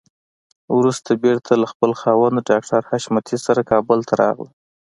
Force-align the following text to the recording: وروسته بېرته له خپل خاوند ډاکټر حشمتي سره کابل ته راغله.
وروسته 0.77 1.11
بېرته 1.23 1.51
له 1.61 1.65
خپل 1.71 1.91
خاوند 2.01 2.37
ډاکټر 2.49 2.81
حشمتي 2.89 3.37
سره 3.45 3.61
کابل 3.71 3.99
ته 4.07 4.13
راغله. 4.21 4.51